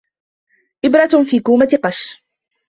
إبرة 0.85 1.23
في 1.29 1.39
كومة 1.39 1.77
قش 1.83 2.21